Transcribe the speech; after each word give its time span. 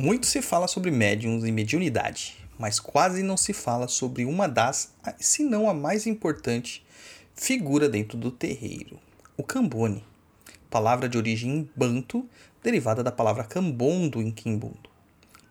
Muito 0.00 0.28
se 0.28 0.40
fala 0.40 0.68
sobre 0.68 0.92
médiums 0.92 1.42
e 1.42 1.50
mediunidade, 1.50 2.36
mas 2.56 2.78
quase 2.78 3.20
não 3.20 3.36
se 3.36 3.52
fala 3.52 3.88
sobre 3.88 4.24
uma 4.24 4.46
das, 4.46 4.94
se 5.18 5.42
não 5.42 5.68
a 5.68 5.74
mais 5.74 6.06
importante, 6.06 6.86
figura 7.34 7.88
dentro 7.88 8.16
do 8.16 8.30
terreiro, 8.30 9.00
o 9.36 9.42
cambone, 9.42 10.04
palavra 10.70 11.08
de 11.08 11.18
origem 11.18 11.68
banto, 11.74 12.24
derivada 12.62 13.02
da 13.02 13.10
palavra 13.10 13.42
cambondo 13.42 14.22
em 14.22 14.30
quimbundo. 14.30 14.88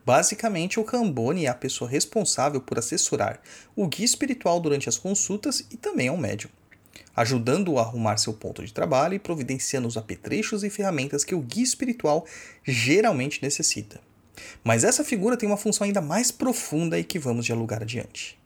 Basicamente, 0.06 0.80
o 0.80 0.86
cambone 0.86 1.44
é 1.44 1.50
a 1.50 1.54
pessoa 1.54 1.90
responsável 1.90 2.62
por 2.62 2.80
assessorar 2.80 3.42
o 3.76 3.86
guia 3.86 4.06
espiritual 4.06 4.62
durante 4.62 4.88
as 4.88 4.98
consultas 4.98 5.60
e 5.70 5.76
também 5.76 6.08
ao 6.08 6.16
médium, 6.16 6.50
ajudando-o 7.14 7.78
a 7.80 7.82
arrumar 7.82 8.16
seu 8.16 8.34
ponto 8.34 8.66
de 8.66 8.72
trabalho 8.72 9.14
e 9.14 9.20
providenciando 9.20 9.90
os 9.90 9.98
apetrechos 9.98 10.64
e 10.64 10.70
ferramentas 10.70 11.26
que 11.26 11.36
o 11.36 11.42
guia 11.42 11.66
espiritual 11.66 12.26
geralmente 12.64 13.44
necessita. 13.44 14.07
Mas 14.64 14.84
essa 14.84 15.04
figura 15.04 15.38
tem 15.38 15.48
uma 15.48 15.58
função 15.58 15.86
ainda 15.86 16.02
mais 16.02 16.32
profunda 16.32 16.98
e 17.00 17.04
que 17.04 17.20
vamos 17.20 17.46
dialogar 17.46 17.82
adiante. 17.82 18.38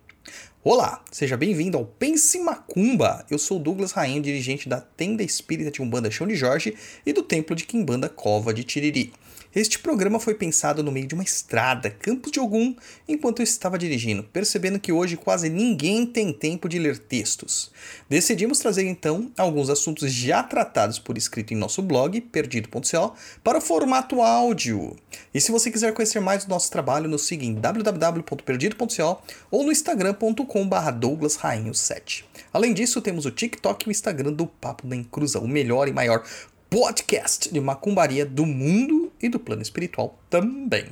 Olá, 0.63 1.03
seja 1.11 1.35
bem-vindo 1.35 1.77
ao 1.77 1.85
Pense 1.85 2.39
Macumba. 2.39 3.25
Eu 3.31 3.39
sou 3.39 3.57
Douglas 3.57 3.91
Rainha, 3.91 4.21
dirigente 4.21 4.69
da 4.69 4.79
Tenda 4.79 5.23
Espírita 5.23 5.71
de 5.71 5.81
Umbanda 5.81 6.11
Chão 6.11 6.27
de 6.27 6.35
Jorge 6.35 6.75
e 7.03 7.11
do 7.11 7.23
Templo 7.23 7.55
de 7.55 7.65
Quimbanda 7.65 8.07
Cova 8.07 8.53
de 8.53 8.63
Tiriri. 8.63 9.11
Este 9.53 9.79
programa 9.79 10.17
foi 10.17 10.33
pensado 10.33 10.81
no 10.81 10.93
meio 10.93 11.05
de 11.05 11.13
uma 11.13 11.25
estrada, 11.25 11.89
Campos 11.89 12.31
de 12.31 12.39
Ogum, 12.39 12.73
enquanto 13.05 13.39
eu 13.39 13.43
estava 13.43 13.77
dirigindo, 13.77 14.23
percebendo 14.23 14.79
que 14.79 14.93
hoje 14.93 15.17
quase 15.17 15.49
ninguém 15.49 16.05
tem 16.05 16.31
tempo 16.31 16.69
de 16.69 16.79
ler 16.79 16.97
textos. 16.97 17.69
Decidimos 18.09 18.59
trazer 18.59 18.87
então 18.87 19.29
alguns 19.37 19.69
assuntos 19.69 20.09
já 20.09 20.41
tratados 20.41 20.99
por 20.99 21.17
escrito 21.17 21.53
em 21.53 21.57
nosso 21.57 21.81
blog, 21.81 22.21
perdido.co, 22.21 23.13
para 23.43 23.57
o 23.57 23.61
formato 23.61 24.21
áudio. 24.21 24.95
E 25.33 25.41
se 25.41 25.51
você 25.51 25.69
quiser 25.69 25.93
conhecer 25.93 26.21
mais 26.21 26.45
do 26.45 26.49
nosso 26.49 26.71
trabalho, 26.71 27.09
nos 27.09 27.23
siga 27.23 27.43
em 27.43 27.53
www.perdido.co 27.53 29.21
ou 29.51 29.65
no 29.65 29.71
instagram.com.br 29.71 30.91
douglasrainho7. 30.97 32.23
Além 32.53 32.73
disso, 32.73 33.01
temos 33.01 33.25
o 33.25 33.31
TikTok 33.31 33.85
e 33.85 33.89
o 33.89 33.91
Instagram 33.91 34.31
do 34.31 34.47
Papo 34.47 34.87
da 34.87 34.95
Encruza, 34.95 35.39
o 35.39 35.47
melhor 35.47 35.89
e 35.89 35.93
maior 35.93 36.23
podcast 36.71 37.51
de 37.53 37.59
macumbaria 37.59 38.25
do 38.25 38.45
mundo 38.45 39.11
e 39.21 39.27
do 39.27 39.37
plano 39.37 39.61
espiritual 39.61 40.17
também. 40.29 40.85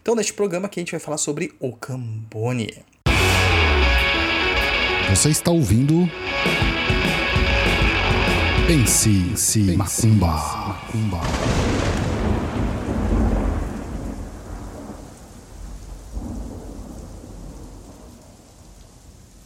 Então, 0.00 0.14
neste 0.14 0.32
programa 0.32 0.66
aqui 0.66 0.78
a 0.78 0.82
gente 0.82 0.92
vai 0.92 1.00
falar 1.00 1.18
sobre 1.18 1.52
o 1.58 1.72
Cambone. 1.72 2.72
Você 5.10 5.30
está 5.30 5.50
ouvindo 5.50 6.08
Pense, 8.68 9.10
Pense 9.30 9.62
Macumba. 9.72 10.26
Macumba. 10.28 11.20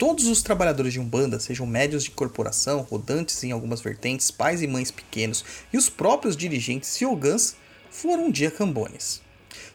Todos 0.01 0.29
os 0.29 0.41
trabalhadores 0.41 0.95
de 0.95 0.99
Umbanda, 0.99 1.39
sejam 1.39 1.67
médios 1.67 2.05
de 2.05 2.11
corporação, 2.11 2.81
rodantes 2.81 3.45
em 3.45 3.53
algumas 3.53 3.83
vertentes, 3.83 4.31
pais 4.31 4.63
e 4.63 4.67
mães 4.67 4.91
pequenos 4.91 5.45
e 5.71 5.77
os 5.77 5.91
próprios 5.91 6.35
dirigentes 6.35 6.99
yogãs, 6.99 7.55
foram 7.91 8.29
um 8.29 8.31
dia 8.31 8.51
cambones. 8.51 9.21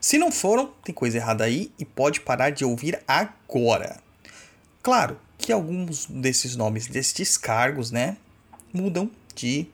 Se 0.01 0.17
não 0.17 0.31
foram, 0.31 0.73
tem 0.83 0.95
coisa 0.95 1.17
errada 1.17 1.43
aí 1.43 1.71
e 1.77 1.85
pode 1.85 2.21
parar 2.21 2.49
de 2.49 2.65
ouvir 2.65 2.99
agora. 3.07 4.01
Claro 4.81 5.19
que 5.37 5.51
alguns 5.51 6.07
desses 6.07 6.55
nomes 6.55 6.87
destes 6.87 7.37
cargos, 7.37 7.91
né, 7.91 8.17
mudam 8.73 9.11
de 9.35 9.67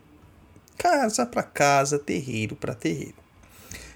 casa 0.77 1.25
para 1.25 1.43
casa, 1.43 1.97
terreiro 1.97 2.57
para 2.57 2.75
terreiro. 2.75 3.15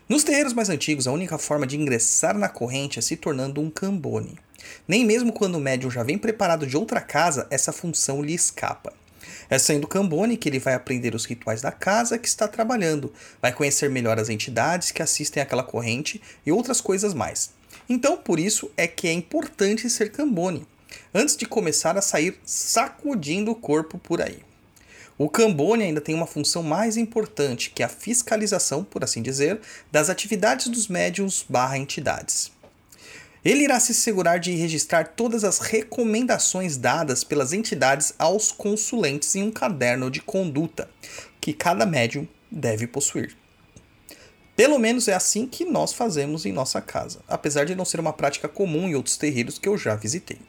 Nos 0.08 0.23
terreiros 0.23 0.53
mais 0.53 0.70
antigos, 0.70 1.06
a 1.06 1.11
única 1.11 1.38
forma 1.38 1.67
de 1.67 1.76
ingressar 1.76 2.38
na 2.38 2.48
corrente 2.48 2.98
é 2.98 3.02
se 3.02 3.17
tornando 3.17 3.59
um 3.59 3.70
cambone. 3.70 4.45
Nem 4.88 5.05
mesmo 5.05 5.31
quando 5.31 5.55
o 5.55 5.59
médium 5.59 5.91
já 5.91 6.03
vem 6.03 6.17
preparado 6.17 6.66
de 6.66 6.77
outra 6.77 7.02
casa, 7.02 7.47
essa 7.49 7.71
função 7.71 8.21
lhe 8.21 8.33
escapa. 8.33 8.94
É 9.49 9.58
sendo 9.59 9.87
Cambone 9.87 10.37
que 10.37 10.49
ele 10.49 10.59
vai 10.59 10.73
aprender 10.73 11.14
os 11.14 11.26
rituais 11.26 11.61
da 11.61 11.71
casa 11.71 12.17
que 12.17 12.27
está 12.27 12.48
trabalhando, 12.48 13.14
vai 13.42 13.54
conhecer 13.54 13.89
melhor 13.89 14.20
as 14.20 14.30
entidades 14.30 14.92
que 14.92 15.02
assistem 15.02 15.42
àquela 15.42 15.64
corrente 15.64 16.21
e 16.45 16.52
outras 16.52 16.81
coisas 16.81 17.14
mais. 17.14 17.52
Então, 17.87 18.17
por 18.17 18.39
isso 18.39 18.71
é 18.75 18.87
que 18.87 19.08
é 19.08 19.14
importante 19.14 19.89
ser 19.89 20.11
Cambone, 20.11 20.65
antes 21.14 21.37
de 21.37 21.45
começar 21.45 21.98
a 21.98 22.02
sair 22.02 22.39
sacudindo 22.43 23.52
o 23.52 23.55
corpo 23.55 23.98
por 23.98 24.21
aí. 24.21 24.39
O 25.17 25.30
Cambone 25.30 25.83
ainda 25.83 26.02
tem 26.02 26.14
uma 26.14 26.27
função 26.27 26.61
mais 26.61 26.98
importante, 26.98 27.70
que 27.70 27.81
é 27.81 27.86
a 27.86 27.89
fiscalização, 27.89 28.83
por 28.83 29.02
assim 29.02 29.21
dizer, 29.21 29.61
das 29.89 30.09
atividades 30.09 30.67
dos 30.67 30.89
médiums 30.89 31.45
barra 31.48 31.77
entidades. 31.77 32.52
Ele 33.45 33.64
irá 33.64 33.80
se 33.80 33.92
assegurar 33.92 34.39
de 34.39 34.56
registrar 34.56 35.10
todas 35.10 35.44
as 35.44 35.60
recomendações 35.60 36.78
dadas 36.78 37.23
pelas 37.23 37.54
entidades 37.54 38.11
aos 38.17 38.52
consulentes 38.52 39.36
em 39.36 39.44
um 39.44 39.52
caderno 39.52 40.10
de 40.10 40.20
conduta, 40.20 40.89
que 41.39 41.54
cada 41.54 41.86
médium 41.86 42.28
deve 42.50 42.88
possuir. 42.88 43.38
Pelo 44.55 44.80
menos 44.80 45.08
é 45.08 45.14
assim 45.14 45.45
que 45.45 45.64
nós 45.64 45.94
fazemos 45.94 46.44
em 46.44 46.52
nossa 46.52 46.82
casa, 46.82 47.20
apesar 47.28 47.66
de 47.66 47.76
não 47.76 47.86
ser 47.86 48.00
uma 48.00 48.14
prática 48.14 48.48
comum 48.48 48.89
em 48.89 48.95
outros 48.95 49.16
terreiros 49.16 49.60
que 49.60 49.70
eu 49.70 49.78
já 49.78 49.95
visitei. 49.95 50.39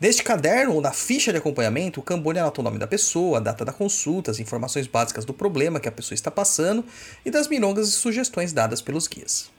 Neste 0.00 0.22
caderno 0.22 0.74
ou 0.74 0.80
na 0.80 0.92
ficha 0.92 1.32
de 1.32 1.38
acompanhamento, 1.38 2.00
o 2.00 2.02
Cambone 2.02 2.38
anota 2.38 2.62
o 2.62 2.64
nome 2.64 2.78
da 2.78 2.86
pessoa, 2.86 3.38
a 3.38 3.40
data 3.40 3.62
da 3.62 3.72
consulta, 3.72 4.30
as 4.30 4.38
informações 4.38 4.86
básicas 4.86 5.26
do 5.26 5.34
problema 5.34 5.80
que 5.80 5.88
a 5.88 5.92
pessoa 5.92 6.14
está 6.14 6.30
passando 6.30 6.82
e 7.26 7.30
das 7.30 7.46
mirongas 7.46 7.88
e 7.88 7.92
sugestões 7.92 8.54
dadas 8.54 8.80
pelos 8.80 9.06
guias. 9.06 9.54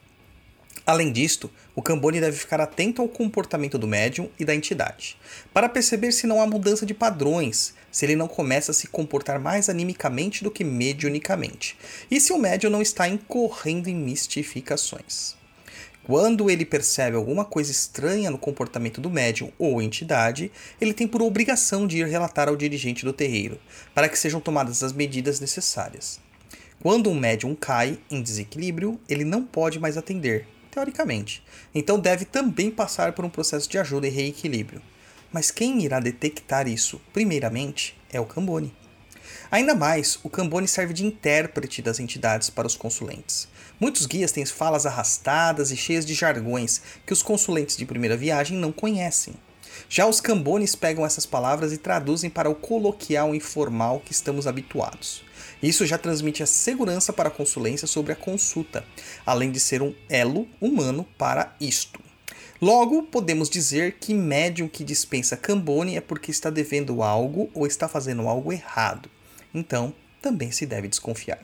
Além 0.85 1.11
disto, 1.11 1.51
o 1.75 1.81
Cambone 1.81 2.21
deve 2.21 2.37
ficar 2.37 2.61
atento 2.61 3.01
ao 3.01 3.09
comportamento 3.09 3.77
do 3.77 3.87
médium 3.87 4.29
e 4.39 4.45
da 4.45 4.55
entidade, 4.55 5.17
para 5.53 5.67
perceber 5.67 6.11
se 6.11 6.27
não 6.27 6.41
há 6.41 6.47
mudança 6.47 6.85
de 6.85 6.93
padrões, 6.93 7.73
se 7.91 8.05
ele 8.05 8.15
não 8.15 8.27
começa 8.27 8.71
a 8.71 8.73
se 8.73 8.87
comportar 8.87 9.39
mais 9.39 9.69
animicamente 9.69 10.43
do 10.43 10.51
que 10.51 10.63
mediunicamente, 10.63 11.77
e 12.09 12.19
se 12.19 12.31
o 12.31 12.37
médium 12.37 12.69
não 12.69 12.81
está 12.81 13.07
incorrendo 13.07 13.89
em 13.89 13.95
mistificações. 13.95 15.35
Quando 16.07 16.49
ele 16.49 16.63
percebe 16.63 17.17
alguma 17.17 17.43
coisa 17.43 17.69
estranha 17.69 18.31
no 18.31 18.37
comportamento 18.37 19.01
do 19.01 19.09
médium 19.09 19.51
ou 19.59 19.81
entidade, 19.81 20.49
ele 20.79 20.93
tem 20.93 21.05
por 21.05 21.21
obrigação 21.21 21.85
de 21.85 21.97
ir 21.97 22.07
relatar 22.07 22.47
ao 22.47 22.55
dirigente 22.55 23.03
do 23.03 23.11
terreiro, 23.11 23.59
para 23.93 24.07
que 24.07 24.17
sejam 24.17 24.39
tomadas 24.39 24.81
as 24.83 24.93
medidas 24.93 25.41
necessárias. 25.41 26.17
Quando 26.81 27.09
um 27.09 27.19
médium 27.19 27.53
cai 27.53 27.99
em 28.09 28.21
desequilíbrio, 28.21 28.97
ele 29.09 29.25
não 29.25 29.43
pode 29.43 29.79
mais 29.79 29.97
atender, 29.97 30.47
teoricamente. 30.77 31.43
Então 31.73 31.99
deve 31.99 32.23
também 32.23 32.69
passar 32.69 33.13
por 33.13 33.25
um 33.25 33.29
processo 33.29 33.67
de 33.67 33.79
ajuda 33.79 34.07
e 34.07 34.11
reequilíbrio. 34.11 34.81
Mas 35.31 35.49
quem 35.49 35.83
irá 35.83 35.99
detectar 35.99 36.67
isso, 36.67 37.01
primeiramente, 37.11 37.99
é 38.11 38.19
o 38.19 38.25
Cambone. 38.25 38.73
Ainda 39.49 39.73
mais, 39.73 40.19
o 40.23 40.29
Cambone 40.29 40.67
serve 40.67 40.93
de 40.93 41.05
intérprete 41.05 41.81
das 41.81 41.99
entidades 41.99 42.49
para 42.49 42.67
os 42.67 42.75
consulentes. 42.75 43.47
Muitos 43.79 44.05
guias 44.05 44.31
têm 44.31 44.45
falas 44.45 44.85
arrastadas 44.85 45.71
e 45.71 45.77
cheias 45.77 46.05
de 46.05 46.13
jargões 46.13 46.81
que 47.05 47.13
os 47.13 47.23
consulentes 47.23 47.75
de 47.75 47.85
primeira 47.85 48.15
viagem 48.15 48.57
não 48.57 48.71
conhecem. 48.71 49.33
Já 49.89 50.05
os 50.05 50.21
cambones 50.21 50.75
pegam 50.75 51.05
essas 51.05 51.25
palavras 51.25 51.73
e 51.73 51.77
traduzem 51.77 52.29
para 52.29 52.49
o 52.49 52.55
coloquial 52.55 53.33
informal 53.33 53.99
que 53.99 54.11
estamos 54.11 54.47
habituados. 54.47 55.26
Isso 55.61 55.85
já 55.85 55.97
transmite 55.97 56.43
a 56.43 56.45
segurança 56.45 57.11
para 57.11 57.29
a 57.29 57.31
consulência 57.31 57.87
sobre 57.87 58.11
a 58.13 58.15
consulta, 58.15 58.85
além 59.25 59.51
de 59.51 59.59
ser 59.59 59.81
um 59.81 59.93
elo 60.09 60.47
humano 60.61 61.05
para 61.17 61.55
isto. 61.59 61.99
Logo, 62.61 63.03
podemos 63.03 63.49
dizer 63.49 63.97
que 63.99 64.13
médium 64.13 64.67
que 64.67 64.83
dispensa 64.83 65.37
Cambone 65.37 65.95
é 65.95 66.01
porque 66.01 66.31
está 66.31 66.49
devendo 66.49 67.03
algo 67.03 67.49
ou 67.53 67.67
está 67.67 67.87
fazendo 67.87 68.27
algo 68.27 68.51
errado. 68.51 69.09
Então, 69.53 69.93
também 70.21 70.51
se 70.51 70.65
deve 70.65 70.87
desconfiar. 70.87 71.39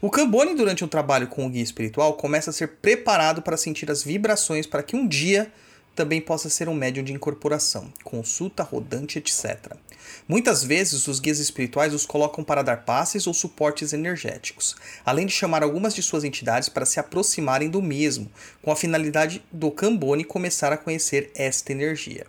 O 0.00 0.08
Cambone, 0.08 0.54
durante 0.54 0.84
um 0.84 0.88
trabalho 0.88 1.26
com 1.26 1.46
o 1.46 1.50
guia 1.50 1.62
espiritual, 1.62 2.14
começa 2.14 2.50
a 2.50 2.52
ser 2.52 2.68
preparado 2.80 3.42
para 3.42 3.56
sentir 3.56 3.90
as 3.90 4.02
vibrações 4.02 4.66
para 4.66 4.82
que 4.82 4.96
um 4.96 5.06
dia 5.06 5.52
também 5.94 6.20
possa 6.20 6.48
ser 6.48 6.68
um 6.68 6.74
médium 6.74 7.04
de 7.04 7.12
incorporação, 7.12 7.92
consulta 8.04 8.62
rodante, 8.62 9.18
etc. 9.18 9.74
Muitas 10.26 10.62
vezes 10.64 11.06
os 11.06 11.20
guias 11.20 11.38
espirituais 11.38 11.92
os 11.92 12.06
colocam 12.06 12.42
para 12.42 12.62
dar 12.62 12.84
passes 12.84 13.26
ou 13.26 13.34
suportes 13.34 13.92
energéticos, 13.92 14.76
além 15.04 15.26
de 15.26 15.32
chamar 15.32 15.62
algumas 15.62 15.94
de 15.94 16.02
suas 16.02 16.24
entidades 16.24 16.68
para 16.68 16.86
se 16.86 16.98
aproximarem 16.98 17.68
do 17.68 17.82
mesmo, 17.82 18.30
com 18.62 18.70
a 18.70 18.76
finalidade 18.76 19.42
do 19.52 19.70
Cambone 19.70 20.24
começar 20.24 20.72
a 20.72 20.76
conhecer 20.76 21.30
esta 21.34 21.72
energia. 21.72 22.26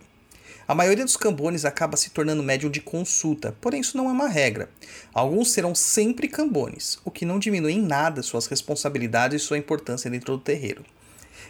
A 0.66 0.74
maioria 0.74 1.04
dos 1.04 1.16
cambones 1.16 1.64
acaba 1.64 1.96
se 1.96 2.10
tornando 2.10 2.42
médium 2.42 2.70
de 2.70 2.80
consulta, 2.80 3.54
porém 3.60 3.80
isso 3.80 3.96
não 3.96 4.08
é 4.08 4.12
uma 4.12 4.28
regra. 4.28 4.70
Alguns 5.12 5.50
serão 5.50 5.74
sempre 5.74 6.28
cambones, 6.28 6.98
o 7.04 7.10
que 7.10 7.26
não 7.26 7.38
diminui 7.38 7.72
em 7.72 7.82
nada 7.82 8.22
suas 8.22 8.46
responsabilidades 8.46 9.42
e 9.42 9.44
sua 9.44 9.58
importância 9.58 10.10
dentro 10.10 10.36
do 10.36 10.42
terreiro. 10.42 10.84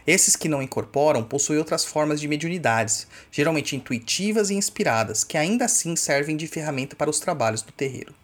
Esses 0.06 0.34
que 0.34 0.48
não 0.48 0.62
incorporam 0.62 1.22
possuem 1.22 1.58
outras 1.58 1.84
formas 1.84 2.20
de 2.20 2.26
mediunidades, 2.26 3.06
geralmente 3.30 3.76
intuitivas 3.76 4.50
e 4.50 4.54
inspiradas, 4.54 5.22
que 5.22 5.38
ainda 5.38 5.64
assim 5.66 5.94
servem 5.94 6.36
de 6.36 6.46
ferramenta 6.46 6.96
para 6.96 7.10
os 7.10 7.20
trabalhos 7.20 7.62
do 7.62 7.72
terreiro. 7.72 8.14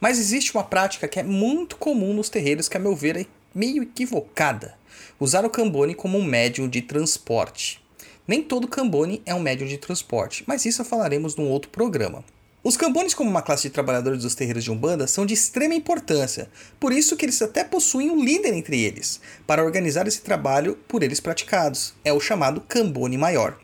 Mas 0.00 0.18
existe 0.18 0.52
uma 0.52 0.64
prática 0.64 1.06
que 1.06 1.20
é 1.20 1.22
muito 1.22 1.76
comum 1.76 2.12
nos 2.12 2.28
terreiros 2.28 2.68
que, 2.68 2.76
a 2.76 2.80
meu 2.80 2.96
ver, 2.96 3.16
é 3.16 3.26
meio 3.54 3.84
equivocada, 3.84 4.74
usar 5.20 5.44
o 5.44 5.50
Cambone 5.50 5.94
como 5.94 6.18
um 6.18 6.24
médium 6.24 6.68
de 6.68 6.82
transporte. 6.82 7.80
Nem 8.26 8.42
todo 8.42 8.68
Cambone 8.68 9.22
é 9.24 9.34
um 9.34 9.40
médium 9.40 9.68
de 9.68 9.78
transporte, 9.78 10.42
mas 10.46 10.64
isso 10.64 10.84
falaremos 10.84 11.36
num 11.36 11.48
outro 11.48 11.70
programa. 11.70 12.24
Os 12.64 12.76
cambones, 12.76 13.12
como 13.12 13.28
uma 13.28 13.42
classe 13.42 13.64
de 13.64 13.74
trabalhadores 13.74 14.22
dos 14.22 14.36
terreiros 14.36 14.62
de 14.62 14.70
Umbanda, 14.70 15.08
são 15.08 15.26
de 15.26 15.34
extrema 15.34 15.74
importância, 15.74 16.48
por 16.78 16.92
isso 16.92 17.16
que 17.16 17.24
eles 17.24 17.42
até 17.42 17.64
possuem 17.64 18.08
um 18.08 18.22
líder 18.22 18.54
entre 18.54 18.80
eles, 18.80 19.20
para 19.44 19.64
organizar 19.64 20.06
esse 20.06 20.20
trabalho 20.20 20.78
por 20.86 21.02
eles 21.02 21.18
praticados. 21.18 21.92
É 22.04 22.12
o 22.12 22.20
chamado 22.20 22.60
cambone 22.60 23.18
maior. 23.18 23.58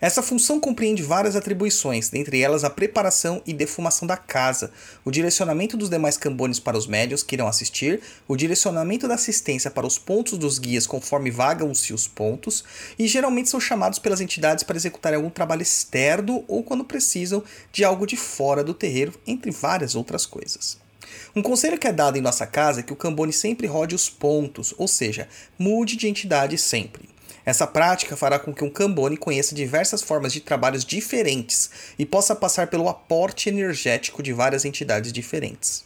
Essa 0.00 0.22
função 0.22 0.60
compreende 0.60 1.02
várias 1.02 1.36
atribuições, 1.36 2.08
dentre 2.08 2.40
elas 2.40 2.64
a 2.64 2.70
preparação 2.70 3.42
e 3.46 3.52
defumação 3.52 4.06
da 4.06 4.16
casa, 4.16 4.70
o 5.04 5.10
direcionamento 5.10 5.76
dos 5.76 5.88
demais 5.88 6.16
cambones 6.16 6.60
para 6.60 6.76
os 6.76 6.86
médios 6.86 7.22
que 7.22 7.34
irão 7.34 7.46
assistir, 7.46 8.00
o 8.28 8.36
direcionamento 8.36 9.08
da 9.08 9.14
assistência 9.14 9.70
para 9.70 9.86
os 9.86 9.98
pontos 9.98 10.38
dos 10.38 10.58
guias 10.58 10.86
conforme 10.86 11.30
vagam-se 11.30 11.92
os 11.92 12.06
pontos, 12.06 12.64
e 12.98 13.06
geralmente 13.06 13.48
são 13.48 13.60
chamados 13.60 13.98
pelas 13.98 14.20
entidades 14.20 14.64
para 14.64 14.76
executar 14.76 15.14
algum 15.14 15.30
trabalho 15.30 15.62
externo 15.62 16.44
ou 16.46 16.62
quando 16.62 16.84
precisam 16.84 17.42
de 17.72 17.84
algo 17.84 18.06
de 18.06 18.16
fora 18.16 18.62
do 18.62 18.74
terreiro, 18.74 19.12
entre 19.26 19.50
várias 19.50 19.94
outras 19.94 20.26
coisas. 20.26 20.78
Um 21.34 21.42
conselho 21.42 21.78
que 21.78 21.86
é 21.86 21.92
dado 21.92 22.16
em 22.16 22.22
nossa 22.22 22.46
casa 22.46 22.80
é 22.80 22.82
que 22.82 22.92
o 22.92 22.96
cambone 22.96 23.32
sempre 23.32 23.66
rode 23.66 23.94
os 23.94 24.08
pontos, 24.08 24.74
ou 24.76 24.88
seja, 24.88 25.28
mude 25.58 25.96
de 25.96 26.08
entidade 26.08 26.56
sempre. 26.58 27.05
Essa 27.46 27.64
prática 27.64 28.16
fará 28.16 28.40
com 28.40 28.52
que 28.52 28.64
um 28.64 28.68
Cambone 28.68 29.16
conheça 29.16 29.54
diversas 29.54 30.02
formas 30.02 30.32
de 30.32 30.40
trabalhos 30.40 30.84
diferentes 30.84 31.70
e 31.96 32.04
possa 32.04 32.34
passar 32.34 32.66
pelo 32.66 32.88
aporte 32.88 33.48
energético 33.48 34.20
de 34.20 34.32
várias 34.32 34.64
entidades 34.64 35.12
diferentes. 35.12 35.84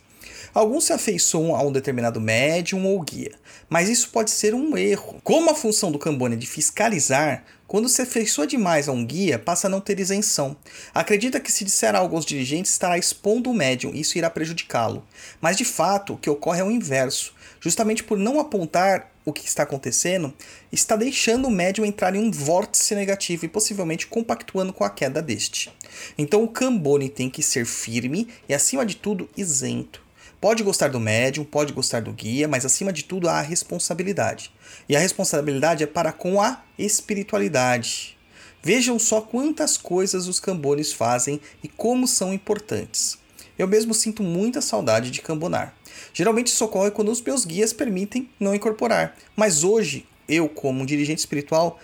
Alguns 0.54 0.84
se 0.84 0.92
afeiçoam 0.94 1.54
a 1.54 1.62
um 1.62 1.70
determinado 1.70 2.18
médium 2.18 2.86
ou 2.86 3.00
guia, 3.02 3.32
mas 3.68 3.90
isso 3.90 4.08
pode 4.08 4.30
ser 4.30 4.54
um 4.54 4.76
erro. 4.76 5.20
Como 5.22 5.50
a 5.50 5.54
função 5.54 5.92
do 5.92 5.98
Cambone 5.98 6.34
é 6.34 6.38
de 6.38 6.46
fiscalizar, 6.46 7.44
quando 7.68 7.88
se 7.88 8.02
afeiçoa 8.02 8.46
demais 8.46 8.88
a 8.88 8.92
um 8.92 9.04
guia, 9.04 9.38
passa 9.38 9.68
a 9.68 9.70
não 9.70 9.80
ter 9.80 10.00
isenção. 10.00 10.56
Acredita 10.92 11.38
que 11.38 11.52
se 11.52 11.62
disser 11.62 11.94
algo 11.94 12.16
aos 12.16 12.24
dirigentes 12.24 12.72
estará 12.72 12.98
expondo 12.98 13.50
o 13.50 13.54
médium 13.54 13.92
e 13.94 14.00
isso 14.00 14.18
irá 14.18 14.28
prejudicá-lo. 14.28 15.06
Mas 15.40 15.56
de 15.56 15.64
fato, 15.64 16.14
o 16.14 16.16
que 16.16 16.30
ocorre 16.30 16.62
é 16.62 16.64
o 16.64 16.70
inverso. 16.70 17.32
Justamente 17.60 18.02
por 18.02 18.18
não 18.18 18.40
apontar 18.40 19.09
o 19.24 19.32
que 19.32 19.46
está 19.46 19.62
acontecendo, 19.62 20.32
está 20.72 20.96
deixando 20.96 21.46
o 21.46 21.50
médium 21.50 21.84
entrar 21.84 22.14
em 22.14 22.18
um 22.18 22.30
vórtice 22.30 22.94
negativo 22.94 23.44
e 23.44 23.48
possivelmente 23.48 24.06
compactuando 24.06 24.72
com 24.72 24.84
a 24.84 24.90
queda 24.90 25.20
deste. 25.20 25.70
Então 26.16 26.42
o 26.42 26.48
Cambone 26.48 27.08
tem 27.08 27.28
que 27.28 27.42
ser 27.42 27.66
firme 27.66 28.28
e, 28.48 28.54
acima 28.54 28.84
de 28.84 28.96
tudo, 28.96 29.28
isento. 29.36 30.02
Pode 30.40 30.62
gostar 30.62 30.88
do 30.88 30.98
médium, 30.98 31.44
pode 31.44 31.72
gostar 31.72 32.00
do 32.00 32.12
guia, 32.12 32.48
mas 32.48 32.64
acima 32.64 32.92
de 32.92 33.04
tudo 33.04 33.28
há 33.28 33.40
a 33.40 33.42
responsabilidade. 33.42 34.50
E 34.88 34.96
a 34.96 34.98
responsabilidade 34.98 35.84
é 35.84 35.86
para 35.86 36.12
com 36.12 36.40
a 36.40 36.62
espiritualidade. 36.78 38.16
Vejam 38.62 38.98
só 38.98 39.20
quantas 39.20 39.76
coisas 39.76 40.28
os 40.28 40.40
cambones 40.40 40.92
fazem 40.92 41.40
e 41.62 41.68
como 41.68 42.08
são 42.08 42.32
importantes. 42.32 43.18
Eu 43.58 43.68
mesmo 43.68 43.92
sinto 43.92 44.22
muita 44.22 44.62
saudade 44.62 45.10
de 45.10 45.20
cambonar. 45.20 45.74
Geralmente 46.12 46.48
isso 46.48 46.64
ocorre 46.64 46.90
quando 46.90 47.10
os 47.10 47.20
meus 47.20 47.44
guias 47.44 47.72
permitem 47.72 48.28
não 48.38 48.54
incorporar, 48.54 49.16
mas 49.36 49.64
hoje, 49.64 50.06
eu, 50.28 50.48
como 50.48 50.82
um 50.82 50.86
dirigente 50.86 51.20
espiritual, 51.20 51.78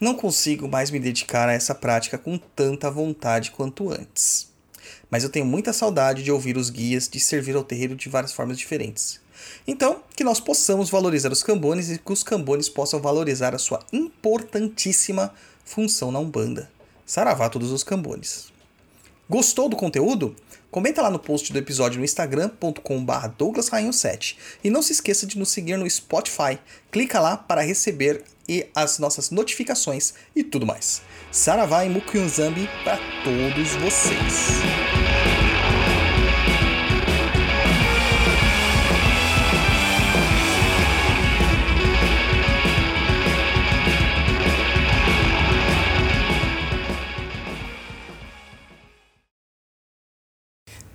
não 0.00 0.14
consigo 0.14 0.68
mais 0.68 0.90
me 0.90 1.00
dedicar 1.00 1.48
a 1.48 1.52
essa 1.52 1.74
prática 1.74 2.16
com 2.16 2.38
tanta 2.38 2.90
vontade 2.90 3.50
quanto 3.50 3.90
antes. 3.90 4.48
Mas 5.10 5.24
eu 5.24 5.30
tenho 5.30 5.46
muita 5.46 5.72
saudade 5.72 6.22
de 6.22 6.30
ouvir 6.30 6.56
os 6.56 6.70
guias, 6.70 7.08
de 7.08 7.18
servir 7.18 7.56
ao 7.56 7.64
terreiro 7.64 7.96
de 7.96 8.08
várias 8.08 8.32
formas 8.32 8.58
diferentes. 8.58 9.20
Então, 9.66 10.02
que 10.14 10.24
nós 10.24 10.40
possamos 10.40 10.90
valorizar 10.90 11.32
os 11.32 11.42
cambones 11.42 11.90
e 11.90 11.98
que 11.98 12.12
os 12.12 12.22
cambones 12.22 12.68
possam 12.68 13.00
valorizar 13.00 13.54
a 13.54 13.58
sua 13.58 13.80
importantíssima 13.92 15.32
função 15.64 16.10
na 16.10 16.18
Umbanda. 16.18 16.70
Saravá 17.06 17.48
todos 17.48 17.72
os 17.72 17.82
cambones. 17.82 18.52
Gostou 19.28 19.68
do 19.68 19.76
conteúdo? 19.76 20.34
Comenta 20.70 21.02
lá 21.02 21.10
no 21.10 21.18
post 21.18 21.52
do 21.52 21.58
episódio 21.58 21.98
no 21.98 22.04
instagram.com.br 22.04 23.28
douglasrainho7 23.38 24.36
e 24.64 24.70
não 24.70 24.80
se 24.80 24.92
esqueça 24.92 25.26
de 25.26 25.38
nos 25.38 25.50
seguir 25.50 25.76
no 25.76 25.88
Spotify. 25.88 26.58
Clica 26.90 27.20
lá 27.20 27.36
para 27.36 27.60
receber 27.60 28.24
as 28.74 28.98
nossas 28.98 29.30
notificações 29.30 30.14
e 30.34 30.42
tudo 30.42 30.64
mais. 30.64 31.02
Saravá 31.30 31.84
e 31.84 31.90
Mukyunzambi 31.90 32.68
para 32.84 32.98
todos 33.22 33.74
vocês. 33.76 35.07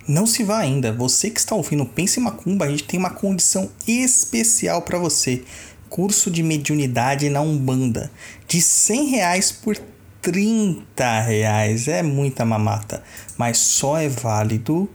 Não 0.07 0.25
se 0.25 0.43
vá 0.43 0.59
ainda. 0.59 0.91
Você 0.91 1.29
que 1.29 1.39
está 1.39 1.55
ouvindo 1.55 1.85
Pense 1.85 2.19
Macumba, 2.19 2.65
a 2.65 2.69
gente 2.69 2.83
tem 2.83 2.99
uma 2.99 3.09
condição 3.09 3.69
especial 3.87 4.81
para 4.81 4.97
você. 4.97 5.43
Curso 5.89 6.29
de 6.29 6.43
mediunidade 6.43 7.29
na 7.29 7.39
Umbanda. 7.41 8.11
De 8.47 8.61
100 8.61 9.05
reais 9.07 9.51
por 9.51 9.77
30 10.21 11.21
reais. 11.21 11.87
É 11.87 12.03
muita 12.03 12.43
mamata. 12.43 13.01
Mas 13.37 13.57
só 13.57 13.97
é 13.97 14.09
válido 14.09 14.89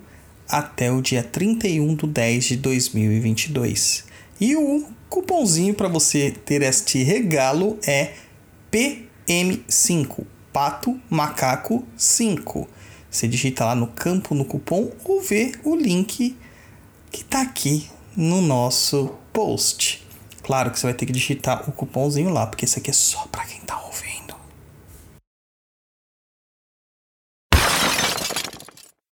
até 0.47 0.93
o 0.93 1.01
dia 1.01 1.23
31 1.23 1.95
de 1.95 2.07
10 2.07 2.45
de 2.45 2.57
2022. 2.57 4.05
E 4.39 4.57
o 4.57 4.85
cupomzinho 5.09 5.75
para 5.75 5.89
você 5.89 6.35
ter 6.45 6.61
este 6.61 7.03
regalo 7.03 7.79
é 7.87 8.13
PM5. 8.71 10.25
Pato 10.53 11.01
Macaco 11.09 11.85
5. 11.97 12.69
Você 13.11 13.27
digita 13.27 13.65
lá 13.65 13.75
no 13.75 13.87
campo 13.87 14.35
no 14.35 14.45
cupom 14.45 14.91
ou 15.05 15.21
vê 15.21 15.53
o 15.65 15.75
link 15.75 16.37
que 17.11 17.23
está 17.23 17.43
aqui 17.43 17.89
no 18.17 18.41
nosso 18.43 19.15
post. 19.33 20.07
Claro 20.43 20.71
que 20.71 20.79
você 20.79 20.87
vai 20.87 20.95
ter 20.95 21.07
que 21.07 21.13
digitar 21.13 21.69
o 21.69 21.73
cupomzinho 21.73 22.31
lá, 22.31 22.47
porque 22.47 22.65
isso 22.65 22.79
aqui 22.79 22.91
é 22.91 22.93
só 22.93 23.27
para 23.31 23.45
quem 23.45 23.61